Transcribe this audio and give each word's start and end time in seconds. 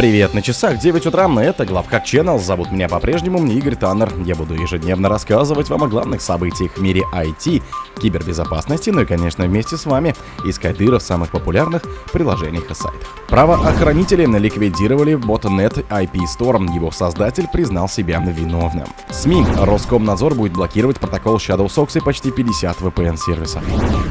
Привет 0.00 0.32
на 0.32 0.40
часах, 0.40 0.78
9 0.78 1.04
утра, 1.04 1.28
это 1.42 1.66
Главхак 1.66 2.06
Channel, 2.06 2.38
зовут 2.38 2.72
меня 2.72 2.88
по-прежнему 2.88 3.46
Игорь 3.46 3.76
Таннер. 3.76 4.10
Я 4.24 4.34
буду 4.34 4.54
ежедневно 4.54 5.10
рассказывать 5.10 5.68
вам 5.68 5.84
о 5.84 5.88
главных 5.88 6.22
событиях 6.22 6.78
в 6.78 6.80
мире 6.80 7.02
IT, 7.12 7.62
кибербезопасности, 8.00 8.88
ну 8.88 9.02
и, 9.02 9.04
конечно, 9.04 9.44
вместе 9.44 9.76
с 9.76 9.84
вами 9.84 10.14
искать 10.46 10.78
дыры 10.78 11.00
в 11.00 11.02
самых 11.02 11.30
популярных 11.30 11.82
приложениях 12.14 12.70
и 12.70 12.74
сайтах. 12.74 13.10
Правоохранители 13.28 14.24
ликвидировали 14.24 15.16
ботнет 15.16 15.76
IP 15.90 16.20
Storm, 16.34 16.74
его 16.74 16.90
создатель 16.90 17.46
признал 17.52 17.86
себя 17.86 18.20
виновным. 18.20 18.88
СМИ 19.10 19.44
Роскомнадзор 19.58 20.34
будет 20.34 20.54
блокировать 20.54 20.98
протокол 20.98 21.36
ShadowSox 21.36 21.98
и 21.98 22.00
почти 22.00 22.30
50 22.30 22.78
VPN-сервисов. 22.78 23.62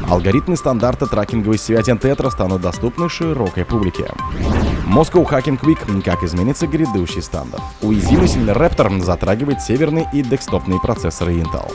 Алгоритмы 0.08 0.56
стандарта 0.56 1.08
трекинговой 1.08 1.58
связи 1.58 1.90
Tetra 1.90 2.30
станут 2.30 2.62
доступны 2.62 3.08
широкой 3.08 3.64
публике. 3.64 4.06
Moscow 4.86 5.28
Hacking 5.28 5.60
Week. 5.62 5.79
Как 6.04 6.22
изменится 6.22 6.66
грядущий 6.66 7.22
стандарт. 7.22 7.62
Уязвимость 7.82 8.36
Raptor 8.36 9.02
затрагивает 9.02 9.60
северные 9.60 10.08
и 10.12 10.22
декстопные 10.22 10.80
процессоры 10.80 11.34
Intel. 11.34 11.70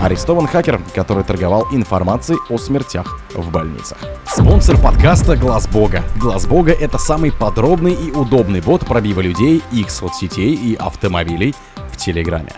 Арестован 0.00 0.46
хакер, 0.46 0.80
который 0.94 1.24
торговал 1.24 1.66
информацией 1.72 2.38
о 2.50 2.58
смертях 2.58 3.20
в 3.34 3.50
больницах. 3.50 3.98
Спонсор 4.26 4.76
подкаста 4.78 5.36
Глаз 5.36 5.66
Бога. 5.66 6.02
Глаз 6.16 6.46
Бога 6.46 6.72
это 6.72 6.98
самый 6.98 7.32
подробный 7.32 7.94
и 7.94 8.10
удобный 8.10 8.60
бот 8.60 8.86
пробива 8.86 9.20
людей, 9.20 9.62
их 9.72 9.90
соцсетей 9.90 10.54
и 10.54 10.74
автомобилей 10.74 11.54
в 11.92 11.96
Телеграме. 11.96 12.52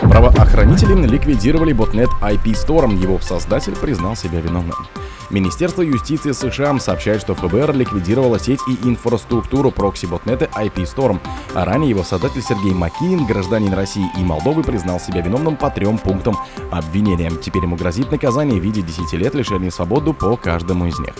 Правоохранители 0.00 0.94
ликвидировали 1.06 1.72
ботнет 1.72 2.08
IP 2.20 2.52
Storm, 2.52 2.94
его 2.94 3.18
создатель 3.20 3.74
признал 3.74 4.16
себя 4.16 4.40
виновным. 4.40 4.76
Министерство 5.30 5.82
юстиции 5.82 6.32
США 6.32 6.78
сообщает, 6.78 7.20
что 7.20 7.34
ФБР 7.34 7.72
ликвидировало 7.74 8.38
сеть 8.38 8.60
и 8.68 8.88
инфраструктуру 8.88 9.70
прокси-ботнета 9.70 10.48
IP 10.54 10.84
Storm, 10.84 11.20
а 11.54 11.64
ранее 11.64 11.90
его 11.90 12.02
создатель 12.02 12.42
Сергей 12.42 12.72
Макин, 12.72 13.24
гражданин 13.26 13.72
России 13.72 14.06
и 14.18 14.22
Молдовы, 14.22 14.62
признал 14.62 15.00
себя 15.00 15.22
виновным 15.22 15.56
по 15.56 15.70
трем 15.70 15.98
пунктам 15.98 16.36
обвинения. 16.70 17.30
Теперь 17.42 17.62
ему 17.62 17.76
грозит 17.76 18.10
наказание 18.10 18.60
в 18.60 18.62
виде 18.62 18.82
10 18.82 19.12
лет 19.14 19.34
лишения 19.34 19.70
свободы 19.70 20.12
по 20.12 20.36
каждому 20.36 20.86
из 20.86 20.98
них. 20.98 21.14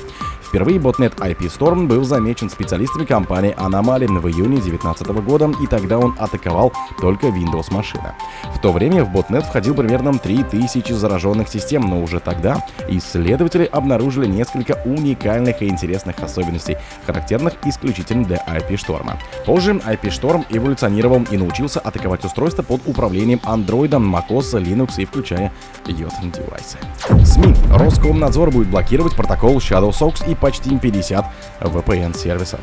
Впервые 0.54 0.78
ботнет 0.78 1.14
IP 1.14 1.48
Storm 1.48 1.88
был 1.88 2.04
замечен 2.04 2.48
специалистами 2.48 3.04
компании 3.04 3.56
Anomaly 3.56 4.06
в 4.06 4.28
июне 4.28 4.58
2019 4.58 5.08
года, 5.24 5.50
и 5.60 5.66
тогда 5.66 5.98
он 5.98 6.14
атаковал 6.16 6.72
только 7.00 7.26
Windows 7.26 7.74
машины. 7.74 8.14
В 8.54 8.60
то 8.60 8.70
время 8.70 9.04
в 9.04 9.10
ботнет 9.10 9.42
входил 9.42 9.74
примерно 9.74 10.16
3000 10.16 10.92
зараженных 10.92 11.48
систем, 11.48 11.82
но 11.90 12.00
уже 12.00 12.20
тогда 12.20 12.64
исследователи 12.88 13.64
обнаружили 13.64 14.26
несколько 14.26 14.80
уникальных 14.84 15.60
и 15.60 15.66
интересных 15.66 16.20
особенностей, 16.20 16.76
характерных 17.04 17.54
исключительно 17.64 18.24
для 18.24 18.36
IP 18.36 18.74
Storm. 18.74 19.10
Позже 19.44 19.72
IP 19.72 20.02
Storm 20.02 20.46
эволюционировал 20.50 21.24
и 21.32 21.36
научился 21.36 21.80
атаковать 21.80 22.24
устройства 22.24 22.62
под 22.62 22.86
управлением 22.86 23.40
Android, 23.44 23.90
macOS, 23.90 24.62
Linux 24.62 24.92
и 24.98 25.04
включая 25.04 25.50
IoT-девайсы. 25.86 26.78
СМИ. 27.24 27.56
Роскомнадзор 27.70 28.52
будет 28.52 28.68
блокировать 28.68 29.16
протокол 29.16 29.56
ShadowSox 29.56 30.30
и 30.30 30.43
почти 30.44 30.78
50 30.78 31.24
VPN-сервисов. 31.60 32.60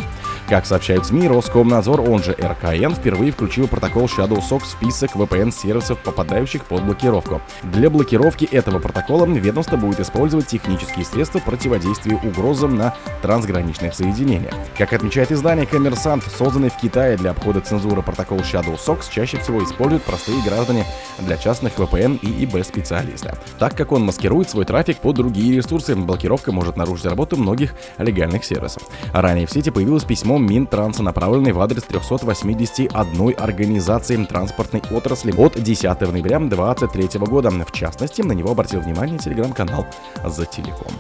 Как 0.48 0.68
сообщают 0.68 1.08
СМИ, 1.08 1.28
Роскомнадзор, 1.30 2.02
он 2.02 2.22
же 2.22 2.34
РКН, 2.34 2.94
впервые 2.94 3.32
включил 3.32 3.68
протокол 3.68 4.06
ShadowSox 4.06 4.60
в 4.60 4.68
список 4.68 5.16
VPN-сервисов, 5.16 5.98
попадающих 6.04 6.66
под 6.66 6.84
блокировку. 6.84 7.42
Для 7.64 7.90
блокировки 7.90 8.46
этого 8.46 8.78
протокола 8.78 9.26
ведомство 9.26 9.78
будет 9.78 10.00
использовать 10.00 10.46
технические 10.46 11.06
средства 11.06 11.40
противодействия 11.40 12.18
угрозам 12.18 12.76
на 12.76 12.94
трансграничных 13.24 13.96
соединениях. 13.96 14.54
Как 14.78 14.94
отмечает 14.94 15.32
издание 15.32 15.66
«Коммерсант», 15.66 16.24
созданный 16.38 16.70
в 16.70 16.78
Китае 16.78 17.18
для 17.18 17.32
обхода 17.32 17.62
цензуры 17.62 18.04
протокол 18.04 18.40
ShadowSox 18.40 19.06
чаще 19.10 19.40
всего 19.40 19.64
используют 19.64 20.04
простые 20.04 20.40
граждане 20.44 20.86
для 21.18 21.36
частных 21.36 21.78
VPN 21.78 22.20
и 22.20 22.44
ИБ-специалиста. 22.44 23.40
Так 23.58 23.76
как 23.76 23.92
он 23.92 24.04
маскирует 24.04 24.52
свой 24.52 24.66
трафик 24.66 24.98
под 24.98 25.16
другие 25.16 25.56
ресурсы, 25.56 25.96
блокировка 25.96 26.52
может 26.52 26.78
нарушить 26.78 27.06
работу 27.06 27.38
многих 27.38 27.71
других 27.72 28.12
легальных 28.12 28.44
сервисов. 28.44 28.84
Ранее 29.14 29.48
в 29.48 29.52
сети 29.52 29.70
появилось 29.70 30.04
письмо 30.04 30.38
Минтранса, 30.38 31.04
направленное 31.04 31.54
в 31.54 31.62
адрес 31.62 31.84
381 31.84 33.36
организации 33.38 34.24
транспортной 34.26 34.82
отрасли 34.92 35.34
от 35.38 35.62
10 35.62 35.84
ноября 36.02 36.40
2023 36.40 37.20
года. 37.20 37.52
В 37.52 37.72
частности, 37.72 38.22
на 38.22 38.34
него 38.34 38.52
обратил 38.52 38.82
внимание 38.82 39.18
телеграм-канал 39.18 39.86
«За 40.26 40.46
Телеком». 40.46 40.92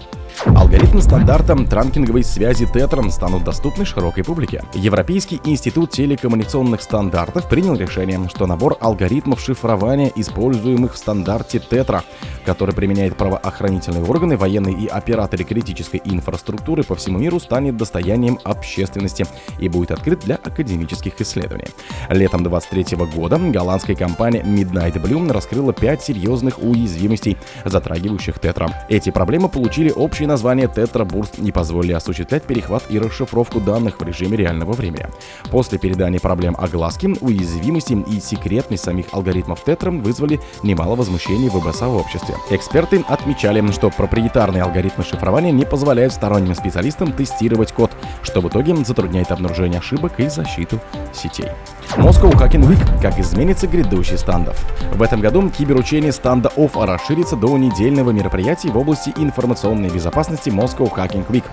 Алгоритмы 0.45 1.01
стандарта 1.01 1.55
транкинговой 1.55 2.23
связи 2.23 2.65
Tetra 2.65 3.09
станут 3.11 3.43
доступны 3.43 3.85
широкой 3.85 4.23
публике. 4.23 4.63
Европейский 4.73 5.41
институт 5.43 5.91
телекоммуникационных 5.91 6.81
стандартов 6.81 7.47
принял 7.49 7.75
решение, 7.75 8.19
что 8.29 8.47
набор 8.47 8.77
алгоритмов 8.79 9.39
шифрования, 9.41 10.11
используемых 10.15 10.93
в 10.93 10.97
стандарте 10.97 11.59
Tetra, 11.59 12.01
который 12.45 12.73
применяет 12.73 13.17
правоохранительные 13.17 14.03
органы, 14.03 14.37
военные 14.37 14.75
и 14.75 14.87
операторы 14.87 15.43
критической 15.43 16.01
инфраструктуры 16.05 16.60
по 16.61 16.95
всему 16.95 17.19
миру, 17.19 17.39
станет 17.39 17.77
достоянием 17.77 18.39
общественности 18.43 19.25
и 19.59 19.67
будет 19.69 19.91
открыт 19.91 20.19
для 20.21 20.35
академических 20.35 21.19
исследований. 21.19 21.67
Летом 22.09 22.43
2023 22.43 22.97
года 23.15 23.37
голландская 23.37 23.95
компания 23.95 24.41
Midnight 24.41 25.01
Blue 25.01 25.31
раскрыла 25.31 25.73
пять 25.73 26.01
серьезных 26.01 26.59
уязвимостей, 26.59 27.37
затрагивающих 27.65 28.37
Tetra. 28.37 28.69
Эти 28.89 29.09
проблемы 29.09 29.49
получили 29.49 29.91
общий 29.91 30.25
название 30.25 30.67
Burst 30.67 31.41
не 31.41 31.51
позволили 31.51 31.93
осуществлять 31.93 32.43
перехват 32.43 32.83
и 32.89 32.99
расшифровку 32.99 33.59
данных 33.59 33.99
в 33.99 34.03
режиме 34.03 34.37
реального 34.37 34.73
времени. 34.73 35.07
После 35.49 35.77
передания 35.77 36.19
проблем 36.19 36.55
огласки, 36.57 37.15
уязвимости 37.21 37.93
и 38.07 38.19
секретность 38.19 38.83
самих 38.83 39.07
алгоритмов 39.11 39.63
Tetra 39.65 39.97
вызвали 39.99 40.39
немало 40.63 40.95
возмущений 40.95 41.49
в 41.49 41.57
ИБ-сообществе. 41.57 42.35
Эксперты 42.49 43.03
отмечали, 43.07 43.61
что 43.71 43.89
проприетарные 43.89 44.63
алгоритмы 44.63 45.03
шифрования 45.03 45.51
не 45.51 45.65
позволяют 45.65 46.13
сторонним 46.41 46.55
специалистам 46.55 47.11
тестировать 47.11 47.71
код, 47.71 47.91
что 48.23 48.41
в 48.41 48.49
итоге 48.49 48.75
затрудняет 48.83 49.31
обнаружение 49.31 49.79
ошибок 49.79 50.19
и 50.19 50.27
защиту 50.27 50.79
сетей. 51.13 51.49
Moscow 51.97 52.31
Hacking 52.31 52.67
Week. 52.67 53.01
Как 53.01 53.19
изменится 53.19 53.67
грядущий 53.67 54.17
стандов. 54.17 54.57
В 54.93 55.01
этом 55.01 55.19
году 55.19 55.49
киберучение 55.49 56.11
станда 56.11 56.51
OFF 56.55 56.85
расширится 56.85 57.35
до 57.35 57.57
недельного 57.57 58.11
мероприятия 58.11 58.69
в 58.69 58.77
области 58.77 59.11
информационной 59.17 59.89
безопасности 59.89 60.49
Moscow 60.49 60.89
Hacking 60.89 61.27
Week. 61.27 61.43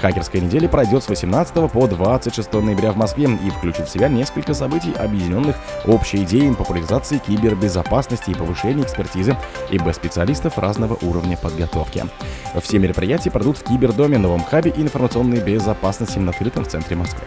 Хакерская 0.00 0.42
неделя 0.42 0.68
пройдет 0.68 1.02
с 1.02 1.08
18 1.08 1.70
по 1.70 1.86
26 1.86 2.52
ноября 2.52 2.92
в 2.92 2.96
Москве 2.96 3.24
и 3.24 3.50
включит 3.50 3.88
в 3.88 3.90
себя 3.90 4.08
несколько 4.08 4.52
событий, 4.52 4.92
объединенных 4.92 5.56
общей 5.86 6.22
идеей 6.24 6.54
популяризации 6.54 7.18
кибербезопасности 7.18 8.30
и 8.30 8.34
повышения 8.34 8.82
экспертизы 8.82 9.36
и 9.70 9.78
специалистов 9.92 10.58
разного 10.58 10.98
уровня 11.00 11.38
подготовки. 11.38 12.04
Все 12.60 12.78
мероприятия 12.78 13.30
пройдут 13.30 13.58
в 13.58 13.64
Кибердоме, 13.64 14.18
новом 14.36 14.50
хабе 14.50 14.72
информационной 14.76 15.40
безопасности 15.40 16.18
на 16.18 16.30
открытом 16.30 16.64
в 16.64 16.68
центре 16.68 16.94
Москвы 16.94 17.24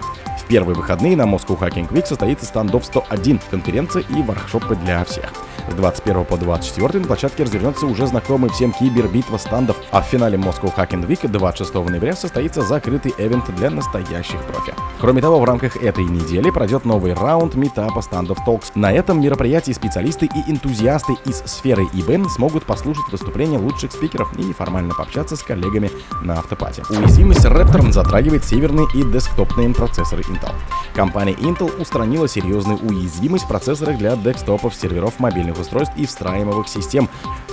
первые 0.50 0.76
выходные 0.76 1.16
на 1.16 1.22
Moscow 1.22 1.58
Hacking 1.58 1.90
Week 1.90 2.06
состоится 2.06 2.46
стандов 2.46 2.84
101, 2.84 3.40
конференция 3.52 4.04
и 4.10 4.22
воркшопы 4.24 4.76
для 4.76 5.06
всех. 5.06 5.32
С 5.70 5.74
21 5.76 6.26
по 6.26 6.36
24 6.36 7.00
на 7.00 7.08
площадке 7.08 7.44
развернется 7.44 7.86
уже 7.86 8.08
знакомый 8.08 8.50
всем 8.50 8.74
кибербитва 8.74 9.38
стандов, 9.38 9.78
а 9.92 10.02
в 10.02 10.06
финале 10.06 10.38
Moscow 10.38 10.74
Hacking 10.76 11.06
Week 11.08 11.28
26 11.28 11.74
ноября 11.74 12.16
состоится 12.16 12.62
закрытый 12.62 13.14
эвент 13.18 13.54
для 13.56 13.70
настоящих 13.70 14.42
профи. 14.46 14.74
Кроме 15.00 15.22
того, 15.22 15.40
в 15.40 15.44
рамках 15.46 15.78
этой 15.78 16.04
недели 16.04 16.50
пройдет 16.50 16.86
новый 16.86 17.14
раунд 17.14 17.56
метапа 17.56 18.02
стандов 18.02 18.40
Talks. 18.46 18.72
На 18.76 18.92
этом 18.92 19.22
мероприятии 19.22 19.72
специалисты 19.72 20.26
и 20.26 20.52
энтузиасты 20.52 21.14
из 21.26 21.38
сферы 21.46 21.84
ИБ 21.94 22.28
смогут 22.30 22.66
послушать 22.66 23.08
выступления 23.12 23.60
лучших 23.60 23.92
спикеров 23.92 24.38
и 24.38 24.44
неформально 24.44 24.94
пообщаться 24.96 25.36
с 25.36 25.44
коллегами 25.44 25.92
на 26.24 26.40
автопате. 26.40 26.82
Уязвимость 26.90 27.46
Raptor 27.46 27.92
затрагивает 27.92 28.44
северные 28.44 28.88
и 28.96 29.04
десктопные 29.04 29.70
процессоры 29.70 30.24
Intel. 30.24 30.54
Компания 30.94 31.34
Intel 31.34 31.80
устранила 31.80 32.28
серьезную 32.28 32.80
уязвимость 32.80 33.46
в 33.46 33.48
процессорах 33.48 33.98
для 33.98 34.16
десктопов, 34.16 34.74
серверов 34.74 35.20
мобильных 35.20 35.59
устройств 35.60 35.96
и 35.98 36.06
встраиваемых 36.06 36.68
систем, 36.68 37.10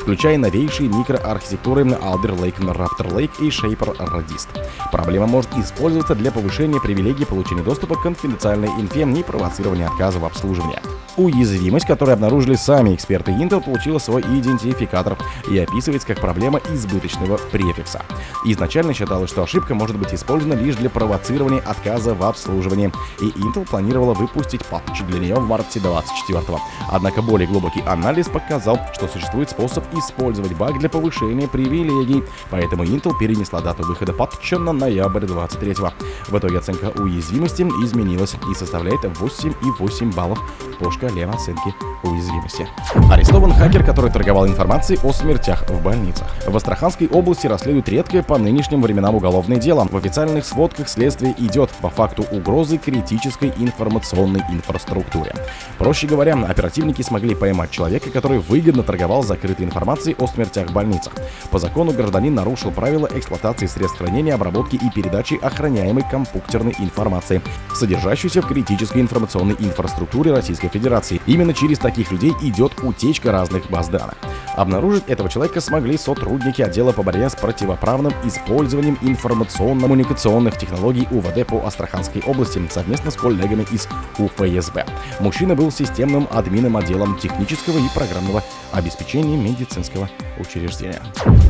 включая 0.07 0.39
новейшие 0.39 0.89
микроархитектуры 0.89 1.83
Alder 1.83 2.39
Lake, 2.39 2.61
Raptor 2.61 3.13
Lake 3.13 3.33
и 3.41 3.49
Shaper 3.49 3.97
Radist. 3.97 4.47
Проблема 4.93 5.27
может 5.27 5.53
использоваться 5.57 6.15
для 6.15 6.31
повышения 6.31 6.81
привилегий 6.81 7.25
получения 7.25 7.65
доступа 7.65 7.97
к 7.97 8.03
конфиденциальной 8.03 8.69
инфе 8.69 9.03
и 9.03 9.23
провоцирования 9.25 9.89
отказа 9.89 10.21
в 10.21 10.25
обслуживании. 10.25 10.79
Уязвимость, 11.17 11.87
которую 11.87 12.13
обнаружили 12.13 12.55
сами 12.57 12.95
эксперты 12.95 13.33
Intel, 13.33 13.65
получила 13.65 13.99
свой 13.99 14.21
идентификатор 14.21 15.17
и 15.51 15.59
описывается 15.59 16.07
как 16.07 16.21
проблема 16.21 16.61
избыточного 16.71 17.39
префикса. 17.51 18.03
Изначально 18.45 18.93
считалось, 18.93 19.31
что 19.31 19.43
ошибка 19.43 19.75
может 19.75 19.99
быть 19.99 20.13
использована 20.13 20.59
лишь 20.59 20.77
для 20.77 20.91
провоцирования 20.91 21.61
отказа 21.61 22.15
в 22.15 22.23
обслуживании, 22.23 22.93
и 23.21 23.31
Intel 23.31 23.67
планировала 23.67 24.13
выпустить 24.13 24.65
патч 24.67 25.03
для 25.09 25.19
нее 25.19 25.37
в 25.37 25.49
марте 25.49 25.81
24 25.81 26.43
Однако 26.89 27.23
более 27.23 27.49
глубокий 27.49 27.81
Анализ 27.87 28.29
показал, 28.29 28.79
что 28.93 29.09
существует 29.09 29.49
способ 29.49 29.85
использовать 29.99 30.57
баг 30.57 30.79
для 30.79 30.89
повышения 30.89 31.49
привилегий, 31.49 32.23
поэтому 32.51 32.85
Intel 32.85 33.13
перенесла 33.19 33.61
дату 33.61 33.85
выхода 33.85 34.13
патча 34.13 34.59
на 34.59 34.73
ноябрь 34.73 35.27
23 35.27 35.73
-го. 35.73 35.93
В 36.29 36.39
итоге 36.39 36.59
оценка 36.59 36.93
уязвимости 37.01 37.63
изменилась 37.63 38.37
и 38.51 38.55
составляет 38.55 39.05
8,8 39.05 40.15
баллов 40.15 40.39
по 40.79 40.91
шкале 40.91 41.27
оценки 41.27 41.75
уязвимости. 42.03 42.69
Арестован 43.11 43.53
хакер, 43.53 43.85
который 43.85 44.11
торговал 44.11 44.47
информацией 44.47 44.99
о 45.03 45.13
смертях 45.13 45.69
в 45.69 45.83
больницах. 45.83 46.27
В 46.47 46.57
Астраханской 46.57 47.09
области 47.09 47.47
расследуют 47.47 47.89
редкое 47.89 48.23
по 48.23 48.39
нынешним 48.39 48.83
временам 48.83 49.15
уголовное 49.15 49.57
дело. 49.57 49.87
В 49.91 49.97
официальных 49.97 50.45
сводках 50.45 50.89
следствие 50.89 51.35
идет 51.39 51.71
по 51.81 51.89
факту 51.91 52.25
угрозы 52.31 52.79
критической 52.79 53.53
информационной 53.57 54.43
инфраструктуре. 54.51 55.33
Проще 55.79 56.07
говоря, 56.07 56.35
оперативники 56.35 57.03
смогли 57.03 57.35
поймать 57.35 57.71
человека, 57.71 58.11
который 58.11 58.39
выгодно 58.39 58.83
торговал 58.83 59.23
закрытой 59.23 59.63
информацией 59.63 59.86
о 59.87 60.27
смертях 60.27 60.71
в 60.71 60.73
больницах. 60.73 61.13
По 61.51 61.59
закону 61.59 61.93
гражданин 61.93 62.35
нарушил 62.35 62.71
правила 62.71 63.09
эксплуатации 63.15 63.67
средств 63.67 63.99
хранения, 63.99 64.35
обработки 64.35 64.77
и 64.77 64.91
передачи 64.91 65.39
охраняемой 65.41 66.05
компьютерной 66.11 66.75
информации, 66.79 67.41
содержащейся 67.75 68.43
в 68.43 68.49
критической 68.49 69.01
информационной 69.01 69.57
инфраструктуре 69.59 70.33
Российской 70.33 70.69
Федерации. 70.69 71.21
Именно 71.27 71.55
через 71.55 71.79
таких 71.79 72.11
людей 72.11 72.33
идет 72.43 72.73
утечка 72.83 73.31
разных 73.33 73.71
баз 73.71 73.89
данных. 73.89 74.17
Обнаружить 74.57 75.05
этого 75.09 75.29
человека 75.29 75.61
смогли 75.61 75.97
сотрудники 75.99 76.63
отдела 76.63 76.93
по 76.93 77.03
борьбе 77.03 77.29
с 77.29 77.37
противоправным 77.37 78.13
использованием 78.25 78.99
информационно-коммуникационных 79.03 80.59
технологий 80.59 81.07
УВД 81.11 81.47
по 81.47 81.67
Астраханской 81.67 82.23
области 82.23 82.61
совместно 82.71 83.11
с 83.11 83.17
коллегами 83.17 83.67
из 83.71 83.87
УФСБ. 84.19 84.87
Мужчина 85.21 85.55
был 85.55 85.71
системным 85.71 86.27
админом 86.31 86.77
отделом 86.77 87.19
технического 87.19 87.79
и 87.79 87.89
программного 87.95 88.43
обеспечения 88.73 89.37
медицинского 89.67 90.09
учреждения. 90.39 91.03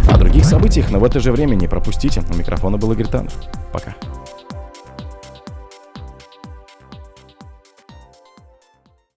О 0.09 0.19
других 0.19 0.45
событиях, 0.45 0.91
но 0.91 0.99
в 0.99 1.05
это 1.05 1.21
же 1.21 1.33
время 1.33 1.55
не 1.55 1.69
пропустите. 1.69 2.23
У 2.31 2.37
микрофона 2.37 2.79
был 2.79 2.93
Игорь 2.93 3.07
Таннер. 3.07 3.33
Пока. 3.73 3.95